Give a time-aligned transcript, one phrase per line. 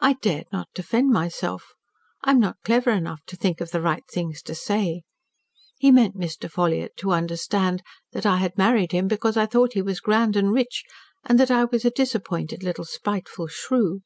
[0.00, 1.74] I dared not defend myself.
[2.24, 5.04] I am not clever enough to think of the right things to say.
[5.78, 6.50] He meant Mr.
[6.50, 10.52] Ffolliott to understand that I had married him because I thought he was grand and
[10.52, 10.82] rich,
[11.24, 14.02] and that I was a disappointed little spiteful shrew.